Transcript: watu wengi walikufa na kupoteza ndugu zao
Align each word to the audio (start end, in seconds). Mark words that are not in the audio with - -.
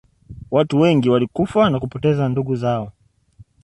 watu 0.51 0.79
wengi 0.79 1.09
walikufa 1.09 1.69
na 1.69 1.79
kupoteza 1.79 2.29
ndugu 2.29 2.55
zao 2.55 2.91